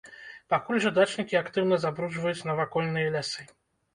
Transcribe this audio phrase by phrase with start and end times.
[0.53, 3.47] Пакуль жа дачнікі актыўна забруджваюць навакольныя лясы.